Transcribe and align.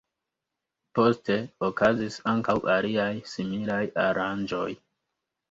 Poste 0.99 1.35
okazis 1.67 2.17
ankaŭ 2.33 2.57
aliaj 2.77 3.11
similaj 3.35 3.79
aranĝoj. 4.07 4.67